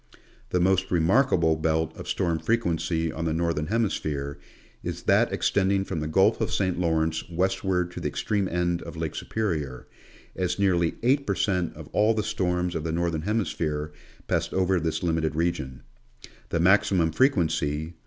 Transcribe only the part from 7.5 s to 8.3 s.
ward to the